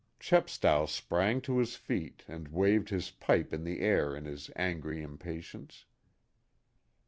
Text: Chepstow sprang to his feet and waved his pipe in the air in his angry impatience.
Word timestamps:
Chepstow 0.19 0.87
sprang 0.87 1.41
to 1.41 1.59
his 1.59 1.75
feet 1.75 2.23
and 2.27 2.47
waved 2.47 2.89
his 2.89 3.11
pipe 3.11 3.53
in 3.53 3.63
the 3.63 3.81
air 3.81 4.15
in 4.15 4.25
his 4.25 4.49
angry 4.55 5.03
impatience. 5.03 5.85